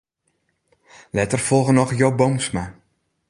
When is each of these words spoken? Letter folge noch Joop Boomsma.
Letter 1.11 1.37
folge 1.37 1.73
noch 1.73 1.93
Joop 1.93 2.17
Boomsma. 2.17 2.73